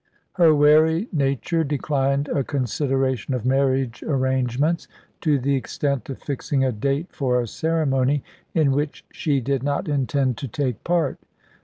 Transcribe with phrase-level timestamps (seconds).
[0.33, 4.87] Her wary nature declined a consideration of marriage arrangements,
[5.19, 8.23] to the extent of fixing a date for a ceremony
[8.55, 11.19] in which she did not intend to take part.